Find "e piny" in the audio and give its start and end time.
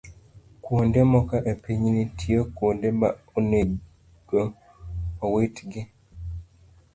1.51-1.83